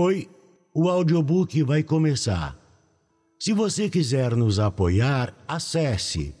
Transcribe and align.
Oi, 0.00 0.28
o 0.72 0.88
audiobook 0.88 1.60
vai 1.64 1.82
começar. 1.82 2.56
Se 3.36 3.52
você 3.52 3.90
quiser 3.90 4.36
nos 4.36 4.60
apoiar, 4.60 5.34
acesse 5.48 6.36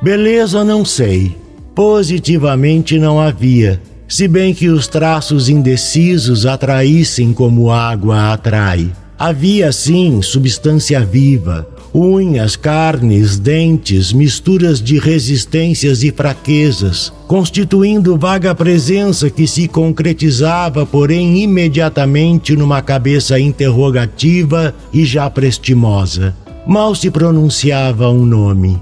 Beleza, 0.00 0.64
não 0.64 0.84
sei. 0.84 1.34
Positivamente 1.74 2.98
não 2.98 3.20
havia, 3.20 3.82
se 4.08 4.28
bem 4.28 4.54
que 4.54 4.68
os 4.68 4.86
traços 4.86 5.48
indecisos 5.48 6.46
atraíssem 6.46 7.32
como 7.32 7.72
água 7.72 8.32
atrai. 8.32 8.92
Havia, 9.18 9.72
sim, 9.72 10.22
substância 10.22 11.04
viva, 11.04 11.66
unhas, 11.96 12.56
carnes, 12.56 13.38
dentes, 13.38 14.12
misturas 14.12 14.82
de 14.82 14.98
resistências 14.98 16.02
e 16.02 16.12
fraquezas, 16.12 17.10
constituindo 17.26 18.18
vaga 18.18 18.54
presença 18.54 19.30
que 19.30 19.46
se 19.46 19.66
concretizava, 19.66 20.84
porém, 20.84 21.42
imediatamente 21.42 22.54
numa 22.54 22.82
cabeça 22.82 23.40
interrogativa 23.40 24.74
e 24.92 25.06
já 25.06 25.30
prestimosa. 25.30 26.36
Mal 26.66 26.94
se 26.94 27.10
pronunciava 27.10 28.10
um 28.10 28.26
nome: 28.26 28.78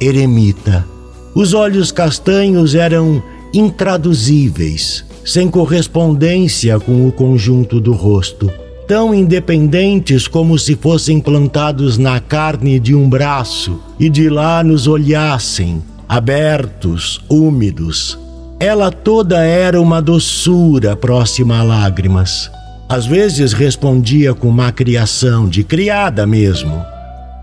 Eremita. 0.00 0.86
Os 1.34 1.52
olhos 1.52 1.92
castanhos 1.92 2.74
eram 2.74 3.22
intraduzíveis, 3.52 5.04
sem 5.22 5.50
correspondência 5.50 6.80
com 6.80 7.06
o 7.06 7.12
conjunto 7.12 7.78
do 7.78 7.92
rosto 7.92 8.50
tão 8.86 9.14
independentes 9.14 10.28
como 10.28 10.58
se 10.58 10.76
fossem 10.76 11.18
plantados 11.20 11.96
na 11.96 12.20
carne 12.20 12.78
de 12.78 12.94
um 12.94 13.08
braço 13.08 13.80
e 13.98 14.08
de 14.10 14.28
lá 14.28 14.62
nos 14.62 14.86
olhassem, 14.86 15.82
abertos, 16.08 17.24
úmidos. 17.28 18.18
Ela 18.60 18.90
toda 18.90 19.42
era 19.42 19.80
uma 19.80 20.00
doçura 20.00 20.94
próxima 20.94 21.58
a 21.58 21.62
lágrimas. 21.62 22.50
Às 22.88 23.06
vezes 23.06 23.52
respondia 23.52 24.34
com 24.34 24.50
má 24.50 24.70
criação, 24.70 25.48
de 25.48 25.64
criada 25.64 26.26
mesmo. 26.26 26.84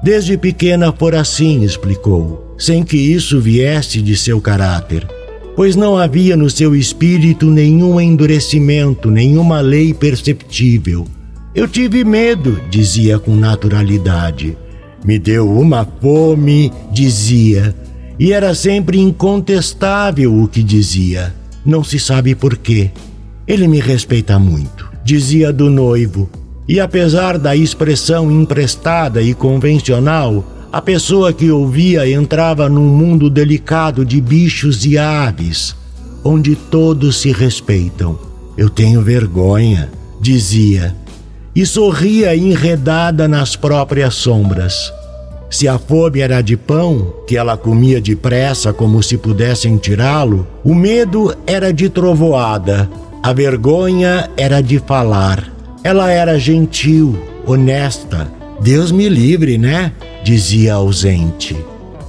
Desde 0.03 0.37
pequena 0.37 0.91
por 0.91 1.15
assim, 1.15 1.63
explicou, 1.63 2.55
sem 2.57 2.83
que 2.83 2.97
isso 2.97 3.39
viesse 3.39 4.01
de 4.01 4.15
seu 4.15 4.39
caráter, 4.39 5.07
pois 5.55 5.75
não 5.75 5.97
havia 5.97 6.37
no 6.37 6.49
seu 6.49 6.75
espírito 6.75 7.47
nenhum 7.47 7.99
endurecimento, 7.99 9.11
nenhuma 9.11 9.59
lei 9.59 9.93
perceptível 9.93 11.07
eu 11.53 11.67
tive 11.67 12.05
medo, 12.05 12.61
dizia 12.69 13.19
com 13.19 13.35
naturalidade. 13.35 14.57
Me 15.03 15.19
deu 15.19 15.51
uma 15.51 15.85
fome, 16.01 16.71
dizia. 16.93 17.75
E 18.17 18.31
era 18.31 18.55
sempre 18.55 18.99
incontestável 18.99 20.33
o 20.33 20.47
que 20.47 20.63
dizia. 20.63 21.33
Não 21.65 21.83
se 21.83 21.99
sabe 21.99 22.35
por 22.35 22.55
quê. 22.55 22.91
Ele 23.45 23.67
me 23.67 23.81
respeita 23.81 24.39
muito, 24.39 24.89
dizia 25.03 25.51
do 25.51 25.69
noivo. 25.69 26.29
E 26.69 26.79
apesar 26.79 27.37
da 27.37 27.53
expressão 27.53 28.31
emprestada 28.31 29.21
e 29.21 29.33
convencional, 29.33 30.45
a 30.71 30.81
pessoa 30.81 31.33
que 31.33 31.51
ouvia 31.51 32.09
entrava 32.09 32.69
num 32.69 32.87
mundo 32.87 33.29
delicado 33.29 34.05
de 34.05 34.21
bichos 34.21 34.85
e 34.85 34.97
aves, 34.97 35.75
onde 36.23 36.55
todos 36.55 37.17
se 37.17 37.33
respeitam. 37.33 38.17
Eu 38.55 38.69
tenho 38.69 39.01
vergonha, 39.01 39.91
dizia 40.21 40.95
e 41.55 41.65
sorria 41.65 42.35
enredada 42.35 43.27
nas 43.27 43.55
próprias 43.55 44.15
sombras. 44.15 44.91
Se 45.49 45.67
a 45.67 45.77
fome 45.77 46.21
era 46.21 46.41
de 46.41 46.55
pão, 46.55 47.13
que 47.27 47.35
ela 47.35 47.57
comia 47.57 47.99
depressa 47.99 48.71
como 48.71 49.03
se 49.03 49.17
pudessem 49.17 49.77
tirá-lo, 49.77 50.47
o 50.63 50.73
medo 50.73 51.35
era 51.45 51.73
de 51.73 51.89
trovoada, 51.89 52.89
a 53.21 53.33
vergonha 53.33 54.29
era 54.37 54.61
de 54.61 54.79
falar. 54.79 55.51
Ela 55.83 56.09
era 56.09 56.39
gentil, 56.39 57.19
honesta. 57.45 58.31
Deus 58.61 58.91
me 58.91 59.09
livre, 59.09 59.57
né? 59.57 59.91
dizia 60.23 60.75
ausente, 60.75 61.57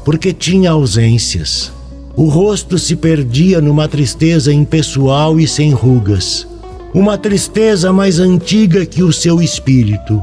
porque 0.04 0.32
tinha 0.32 0.70
ausências. 0.70 1.72
O 2.14 2.28
rosto 2.28 2.78
se 2.78 2.94
perdia 2.94 3.60
numa 3.60 3.88
tristeza 3.88 4.52
impessoal 4.52 5.40
e 5.40 5.48
sem 5.48 5.72
rugas 5.72 6.46
uma 6.94 7.16
tristeza 7.16 7.92
mais 7.92 8.18
antiga 8.18 8.84
que 8.84 9.02
o 9.02 9.12
seu 9.12 9.40
espírito. 9.40 10.22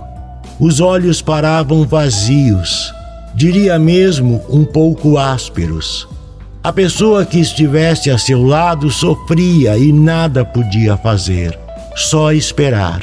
Os 0.60 0.80
olhos 0.80 1.22
paravam 1.22 1.86
vazios, 1.86 2.94
diria 3.34 3.80
mesmo 3.80 4.42
um 4.50 4.64
pouco 4.64 5.18
ásperos. 5.18 6.08
A 6.62 6.72
pessoa 6.72 7.26
que 7.26 7.40
estivesse 7.40 8.12
a 8.12 8.18
seu 8.18 8.44
lado 8.44 8.92
sofria 8.92 9.78
e 9.78 9.92
nada 9.92 10.46
podia 10.46 10.96
fazer, 10.98 11.58
só 11.96 12.34
esperar. 12.34 13.02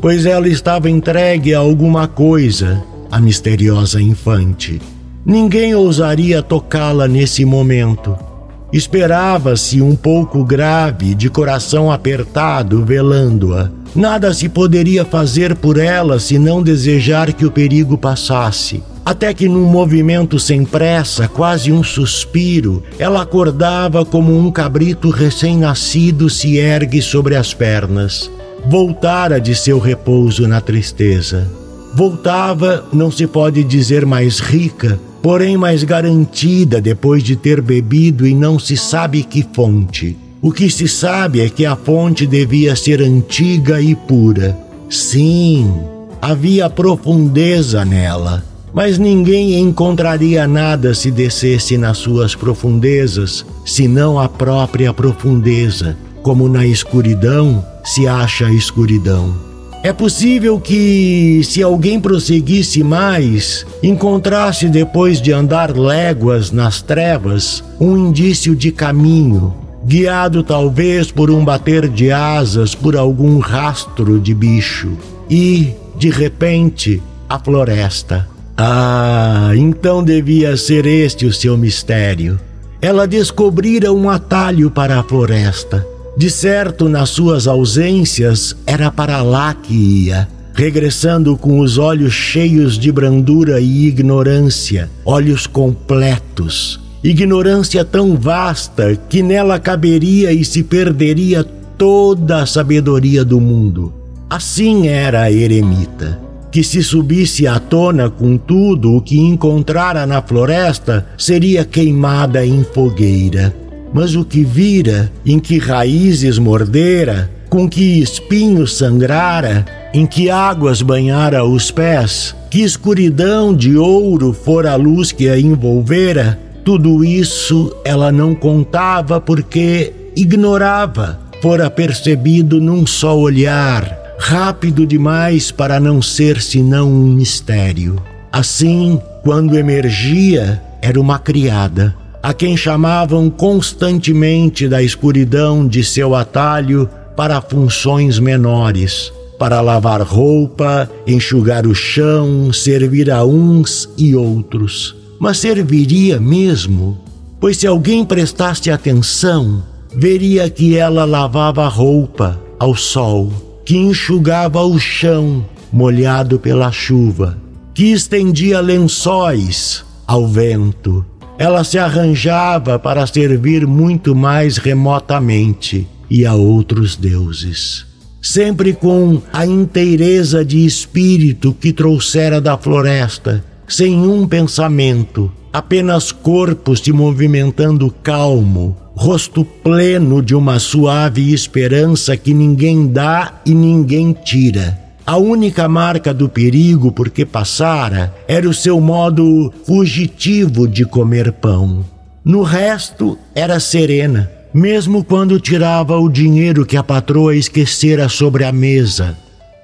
Pois 0.00 0.26
ela 0.26 0.46
estava 0.46 0.90
entregue 0.90 1.54
a 1.54 1.58
alguma 1.58 2.06
coisa, 2.06 2.84
a 3.10 3.18
misteriosa 3.18 4.00
infante. 4.00 4.80
Ninguém 5.24 5.74
ousaria 5.74 6.42
tocá-la 6.42 7.08
nesse 7.08 7.44
momento 7.44 8.33
Esperava-se 8.74 9.80
um 9.80 9.94
pouco 9.94 10.44
grave, 10.44 11.14
de 11.14 11.30
coração 11.30 11.92
apertado, 11.92 12.84
velando-a. 12.84 13.70
Nada 13.94 14.34
se 14.34 14.48
poderia 14.48 15.04
fazer 15.04 15.54
por 15.54 15.78
ela 15.78 16.18
se 16.18 16.40
não 16.40 16.60
desejar 16.60 17.32
que 17.32 17.46
o 17.46 17.52
perigo 17.52 17.96
passasse. 17.96 18.82
Até 19.04 19.32
que, 19.32 19.48
num 19.48 19.64
movimento 19.66 20.40
sem 20.40 20.64
pressa, 20.64 21.28
quase 21.28 21.70
um 21.70 21.84
suspiro, 21.84 22.82
ela 22.98 23.22
acordava 23.22 24.04
como 24.04 24.36
um 24.36 24.50
cabrito 24.50 25.08
recém-nascido 25.08 26.28
se 26.28 26.56
ergue 26.56 27.00
sobre 27.00 27.36
as 27.36 27.54
pernas. 27.54 28.28
Voltara 28.66 29.40
de 29.40 29.54
seu 29.54 29.78
repouso 29.78 30.48
na 30.48 30.60
tristeza. 30.60 31.48
Voltava, 31.94 32.84
não 32.92 33.08
se 33.08 33.24
pode 33.24 33.62
dizer 33.62 34.04
mais 34.04 34.40
rica, 34.40 34.98
porém 35.24 35.56
mais 35.56 35.82
garantida 35.82 36.82
depois 36.82 37.22
de 37.22 37.34
ter 37.34 37.62
bebido 37.62 38.26
e 38.26 38.34
não 38.34 38.58
se 38.58 38.76
sabe 38.76 39.22
que 39.22 39.42
fonte. 39.54 40.14
O 40.42 40.52
que 40.52 40.68
se 40.68 40.86
sabe 40.86 41.40
é 41.40 41.48
que 41.48 41.64
a 41.64 41.74
fonte 41.74 42.26
devia 42.26 42.76
ser 42.76 43.00
antiga 43.00 43.80
e 43.80 43.94
pura. 43.94 44.54
Sim, 44.90 45.72
havia 46.20 46.68
profundeza 46.68 47.86
nela, 47.86 48.44
mas 48.74 48.98
ninguém 48.98 49.58
encontraria 49.58 50.46
nada 50.46 50.92
se 50.92 51.10
descesse 51.10 51.78
nas 51.78 51.96
suas 51.96 52.34
profundezas, 52.34 53.46
senão 53.64 54.20
a 54.20 54.28
própria 54.28 54.92
profundeza, 54.92 55.96
como 56.22 56.50
na 56.50 56.66
escuridão 56.66 57.64
se 57.82 58.06
acha 58.06 58.48
a 58.48 58.52
escuridão. 58.52 59.53
É 59.84 59.92
possível 59.92 60.58
que, 60.58 61.42
se 61.44 61.62
alguém 61.62 62.00
prosseguisse 62.00 62.82
mais, 62.82 63.66
encontrasse 63.82 64.66
depois 64.66 65.20
de 65.20 65.30
andar 65.30 65.76
léguas 65.76 66.50
nas 66.50 66.80
trevas 66.80 67.62
um 67.78 67.94
indício 67.94 68.56
de 68.56 68.72
caminho, 68.72 69.54
guiado 69.84 70.42
talvez 70.42 71.10
por 71.12 71.30
um 71.30 71.44
bater 71.44 71.86
de 71.86 72.10
asas 72.10 72.74
por 72.74 72.96
algum 72.96 73.38
rastro 73.38 74.18
de 74.18 74.32
bicho. 74.32 74.92
E, 75.28 75.74
de 75.98 76.08
repente, 76.08 77.02
a 77.28 77.38
floresta. 77.38 78.26
Ah, 78.56 79.50
então 79.54 80.02
devia 80.02 80.56
ser 80.56 80.86
este 80.86 81.26
o 81.26 81.32
seu 81.32 81.58
mistério. 81.58 82.40
Ela 82.80 83.06
descobrira 83.06 83.92
um 83.92 84.08
atalho 84.08 84.70
para 84.70 84.98
a 84.98 85.02
floresta 85.02 85.93
de 86.16 86.30
certo, 86.30 86.88
nas 86.88 87.10
suas 87.10 87.46
ausências, 87.46 88.56
era 88.66 88.90
para 88.90 89.22
lá 89.22 89.52
que 89.54 89.74
ia. 89.74 90.28
regressando 90.56 91.36
com 91.36 91.58
os 91.58 91.78
olhos 91.78 92.12
cheios 92.12 92.78
de 92.78 92.92
brandura 92.92 93.60
e 93.60 93.88
ignorância, 93.88 94.88
olhos 95.04 95.48
completos, 95.48 96.80
ignorância 97.02 97.84
tão 97.84 98.16
vasta 98.16 98.94
que 98.94 99.20
nela 99.20 99.58
caberia 99.58 100.32
e 100.32 100.44
se 100.44 100.62
perderia 100.62 101.42
toda 101.76 102.42
a 102.42 102.46
sabedoria 102.46 103.24
do 103.24 103.40
mundo. 103.40 103.92
Assim 104.30 104.86
era 104.86 105.22
a 105.22 105.32
eremita, 105.32 106.20
que 106.52 106.62
se 106.62 106.84
subisse 106.84 107.48
à 107.48 107.58
tona 107.58 108.08
com 108.08 108.36
tudo 108.36 108.94
o 108.94 109.02
que 109.02 109.18
encontrara 109.18 110.06
na 110.06 110.22
floresta, 110.22 111.04
seria 111.18 111.64
queimada 111.64 112.46
em 112.46 112.62
fogueira. 112.62 113.52
Mas 113.94 114.16
o 114.16 114.24
que 114.24 114.42
vira, 114.42 115.12
em 115.24 115.38
que 115.38 115.56
raízes 115.56 116.36
mordera, 116.36 117.30
com 117.48 117.68
que 117.68 118.00
espinhos 118.00 118.76
sangrara, 118.76 119.64
em 119.94 120.04
que 120.04 120.28
águas 120.28 120.82
banhara 120.82 121.44
os 121.44 121.70
pés, 121.70 122.34
que 122.50 122.62
escuridão 122.62 123.54
de 123.54 123.76
ouro 123.76 124.32
fora 124.32 124.72
a 124.72 124.76
luz 124.76 125.12
que 125.12 125.28
a 125.28 125.38
envolvera, 125.38 126.36
tudo 126.64 127.04
isso 127.04 127.72
ela 127.84 128.10
não 128.10 128.34
contava 128.34 129.20
porque 129.20 129.92
ignorava, 130.16 131.20
fora 131.40 131.70
percebido 131.70 132.60
num 132.60 132.84
só 132.84 133.16
olhar, 133.16 134.16
rápido 134.18 134.84
demais 134.84 135.52
para 135.52 135.78
não 135.78 136.02
ser 136.02 136.42
senão 136.42 136.90
um 136.90 137.12
mistério. 137.12 138.02
Assim, 138.32 139.00
quando 139.22 139.56
emergia, 139.56 140.60
era 140.82 141.00
uma 141.00 141.20
criada, 141.20 141.94
a 142.24 142.32
quem 142.32 142.56
chamavam 142.56 143.28
constantemente 143.28 144.66
da 144.66 144.82
escuridão 144.82 145.68
de 145.68 145.84
seu 145.84 146.14
atalho 146.14 146.88
para 147.14 147.38
funções 147.42 148.18
menores, 148.18 149.12
para 149.38 149.60
lavar 149.60 150.00
roupa, 150.00 150.90
enxugar 151.06 151.66
o 151.66 151.74
chão, 151.74 152.50
servir 152.50 153.10
a 153.10 153.22
uns 153.26 153.90
e 153.98 154.16
outros. 154.16 154.96
Mas 155.20 155.36
serviria 155.36 156.18
mesmo? 156.18 156.98
Pois 157.38 157.58
se 157.58 157.66
alguém 157.66 158.06
prestasse 158.06 158.70
atenção, 158.70 159.62
veria 159.94 160.48
que 160.48 160.78
ela 160.78 161.04
lavava 161.04 161.68
roupa 161.68 162.40
ao 162.58 162.74
sol, 162.74 163.30
que 163.66 163.76
enxugava 163.76 164.62
o 164.62 164.78
chão 164.78 165.44
molhado 165.70 166.38
pela 166.38 166.72
chuva, 166.72 167.36
que 167.74 167.92
estendia 167.92 168.62
lençóis 168.62 169.84
ao 170.06 170.26
vento. 170.26 171.04
Ela 171.38 171.64
se 171.64 171.78
arranjava 171.78 172.78
para 172.78 173.06
servir 173.06 173.66
muito 173.66 174.14
mais 174.14 174.56
remotamente 174.56 175.86
e 176.08 176.24
a 176.24 176.34
outros 176.34 176.96
deuses. 176.96 177.84
Sempre 178.22 178.72
com 178.72 179.20
a 179.32 179.44
inteireza 179.44 180.44
de 180.44 180.64
espírito 180.64 181.52
que 181.52 181.72
trouxera 181.72 182.40
da 182.40 182.56
floresta, 182.56 183.44
sem 183.66 183.96
um 183.96 184.26
pensamento, 184.26 185.30
apenas 185.52 186.12
corpo 186.12 186.76
se 186.76 186.92
movimentando 186.92 187.90
calmo, 188.02 188.76
rosto 188.94 189.44
pleno 189.44 190.22
de 190.22 190.34
uma 190.34 190.58
suave 190.58 191.34
esperança 191.34 192.16
que 192.16 192.32
ninguém 192.32 192.86
dá 192.86 193.40
e 193.44 193.54
ninguém 193.54 194.12
tira. 194.12 194.83
A 195.06 195.18
única 195.18 195.68
marca 195.68 196.14
do 196.14 196.30
perigo 196.30 196.90
por 196.90 197.10
que 197.10 197.26
passara 197.26 198.14
era 198.26 198.48
o 198.48 198.54
seu 198.54 198.80
modo 198.80 199.52
fugitivo 199.66 200.66
de 200.66 200.86
comer 200.86 201.30
pão. 201.30 201.84
No 202.24 202.42
resto, 202.42 203.18
era 203.34 203.60
serena, 203.60 204.30
mesmo 204.52 205.04
quando 205.04 205.38
tirava 205.38 205.98
o 205.98 206.08
dinheiro 206.08 206.64
que 206.64 206.74
a 206.74 206.82
patroa 206.82 207.36
esquecera 207.36 208.08
sobre 208.08 208.44
a 208.44 208.52
mesa, 208.52 209.14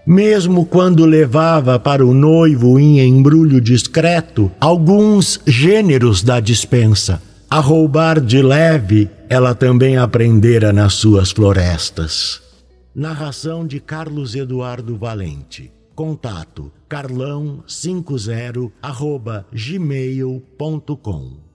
mesmo 0.06 0.66
quando 0.66 1.06
levava 1.06 1.78
para 1.78 2.04
o 2.04 2.12
noivo 2.12 2.78
em 2.78 3.00
embrulho 3.00 3.62
discreto 3.62 4.52
alguns 4.60 5.40
gêneros 5.46 6.22
da 6.22 6.38
dispensa. 6.38 7.22
A 7.48 7.60
roubar 7.60 8.20
de 8.20 8.42
leve, 8.42 9.08
ela 9.26 9.54
também 9.54 9.96
aprendera 9.96 10.70
nas 10.70 10.92
suas 10.92 11.30
florestas. 11.30 12.49
Narração 12.94 13.64
de 13.64 13.78
Carlos 13.78 14.34
Eduardo 14.34 14.96
Valente. 14.96 15.72
Contato 15.94 16.72
carlão50 16.88 18.72
arroba 18.82 19.46
gmail.com 19.52 21.49